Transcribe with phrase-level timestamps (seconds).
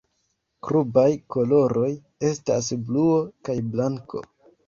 [0.67, 1.91] Klubaj koloroj
[2.31, 3.19] estas bluo
[3.51, 4.27] kaj blanko.